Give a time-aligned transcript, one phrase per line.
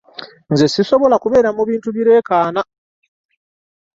[0.51, 2.61] Nze sisobola kubeera mu bintu bileekaana.